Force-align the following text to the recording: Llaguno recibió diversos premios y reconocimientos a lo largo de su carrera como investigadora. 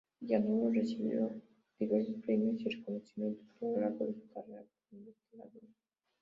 Llaguno 0.21 0.71
recibió 0.73 1.31
diversos 1.77 2.15
premios 2.25 2.59
y 2.61 2.69
reconocimientos 2.69 3.45
a 3.61 3.65
lo 3.65 3.81
largo 3.81 4.07
de 4.07 4.15
su 4.15 4.27
carrera 4.33 4.63
como 4.89 4.99
investigadora. 5.03 5.67